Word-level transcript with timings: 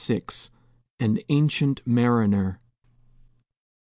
AN 0.99 1.19
ANCIENT 1.29 1.85
MARINER. 1.85 2.59